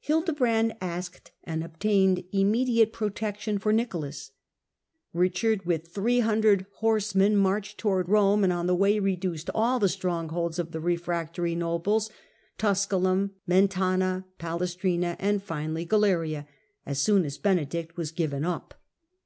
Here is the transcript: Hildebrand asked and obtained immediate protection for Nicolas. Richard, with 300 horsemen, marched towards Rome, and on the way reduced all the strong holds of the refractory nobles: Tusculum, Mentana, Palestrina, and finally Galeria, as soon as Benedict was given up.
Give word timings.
Hildebrand 0.00 0.74
asked 0.82 1.30
and 1.42 1.64
obtained 1.64 2.24
immediate 2.32 2.92
protection 2.92 3.56
for 3.56 3.72
Nicolas. 3.72 4.30
Richard, 5.14 5.64
with 5.64 5.88
300 5.88 6.66
horsemen, 6.80 7.34
marched 7.34 7.78
towards 7.78 8.06
Rome, 8.06 8.44
and 8.44 8.52
on 8.52 8.66
the 8.66 8.74
way 8.74 8.98
reduced 8.98 9.48
all 9.54 9.78
the 9.78 9.88
strong 9.88 10.28
holds 10.28 10.58
of 10.58 10.72
the 10.72 10.80
refractory 10.80 11.54
nobles: 11.54 12.10
Tusculum, 12.58 13.30
Mentana, 13.48 14.26
Palestrina, 14.36 15.16
and 15.18 15.42
finally 15.42 15.86
Galeria, 15.86 16.46
as 16.84 16.98
soon 16.98 17.24
as 17.24 17.38
Benedict 17.38 17.96
was 17.96 18.10
given 18.10 18.44
up. 18.44 18.74